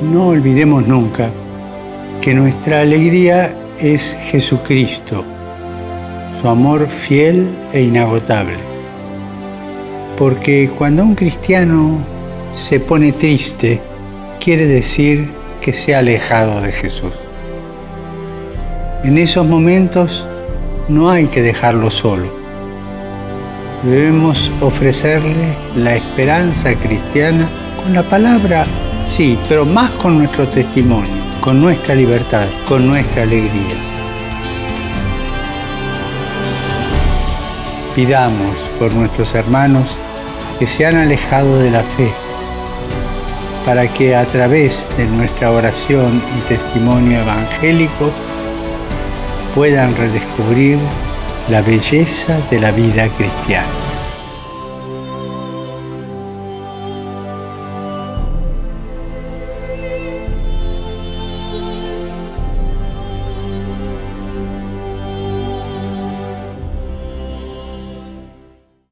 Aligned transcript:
No 0.00 0.28
olvidemos 0.28 0.86
nunca 0.88 1.30
que 2.22 2.32
nuestra 2.32 2.80
alegría 2.80 3.54
es 3.78 4.16
Jesucristo, 4.30 5.24
su 6.40 6.48
amor 6.48 6.88
fiel 6.88 7.46
e 7.72 7.82
inagotable. 7.82 8.56
Porque 10.16 10.70
cuando 10.78 11.02
un 11.02 11.14
cristiano 11.14 11.98
se 12.54 12.80
pone 12.80 13.12
triste, 13.12 13.80
quiere 14.38 14.66
decir 14.66 15.28
que 15.60 15.74
se 15.74 15.94
ha 15.94 15.98
alejado 15.98 16.62
de 16.62 16.72
Jesús. 16.72 17.12
En 19.04 19.18
esos 19.18 19.46
momentos 19.46 20.26
no 20.88 21.10
hay 21.10 21.26
que 21.26 21.42
dejarlo 21.42 21.90
solo. 21.90 22.32
Debemos 23.82 24.50
ofrecerle 24.62 25.56
la 25.76 25.94
esperanza 25.94 26.74
cristiana 26.74 27.48
con 27.82 27.94
la 27.94 28.02
palabra, 28.02 28.64
sí, 29.04 29.38
pero 29.48 29.64
más 29.64 29.90
con 29.92 30.18
nuestro 30.18 30.48
testimonio, 30.48 31.12
con 31.40 31.60
nuestra 31.60 31.94
libertad, 31.94 32.46
con 32.68 32.86
nuestra 32.86 33.22
alegría. 33.22 33.76
Pidamos 37.94 38.56
por 38.78 38.92
nuestros 38.94 39.34
hermanos 39.34 39.96
que 40.58 40.66
se 40.66 40.86
han 40.86 40.96
alejado 40.96 41.58
de 41.58 41.70
la 41.70 41.82
fe, 41.82 42.12
para 43.64 43.88
que 43.88 44.14
a 44.14 44.24
través 44.26 44.88
de 44.96 45.06
nuestra 45.06 45.50
oración 45.50 46.22
y 46.38 46.48
testimonio 46.48 47.20
evangélico 47.20 48.10
puedan 49.54 49.94
redescubrir 49.96 50.78
la 51.48 51.62
belleza 51.62 52.38
de 52.50 52.60
la 52.60 52.70
vida 52.70 53.08
cristiana. 53.08 53.89